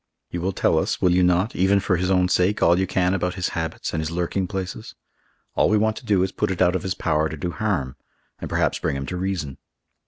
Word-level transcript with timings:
You 0.31 0.41
will 0.41 0.51
tell 0.51 0.79
us, 0.79 0.99
will 0.99 1.11
you 1.11 1.21
not, 1.21 1.55
even 1.55 1.79
for 1.79 1.95
his 1.97 2.09
own 2.09 2.27
sake, 2.27 2.63
all 2.63 2.79
you 2.79 2.87
can 2.87 3.13
about 3.13 3.35
his 3.35 3.49
habits 3.49 3.93
and 3.93 4.01
his 4.01 4.09
lurking 4.09 4.47
places? 4.47 4.95
All 5.53 5.69
we 5.69 5.77
want 5.77 5.95
to 5.97 6.05
do 6.07 6.23
is 6.23 6.31
to 6.31 6.37
put 6.37 6.49
it 6.49 6.59
out 6.59 6.75
of 6.75 6.81
his 6.81 6.95
power 6.95 7.29
to 7.29 7.37
do 7.37 7.51
harm, 7.51 7.95
and 8.39 8.49
perhaps 8.49 8.79
bring 8.79 8.95
him 8.95 9.05
to 9.05 9.15
reason." 9.15 9.59